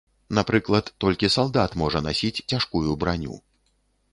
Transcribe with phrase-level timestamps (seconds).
[0.37, 3.35] Напрыклад, толькі салдат можа насіць цяжкую браню.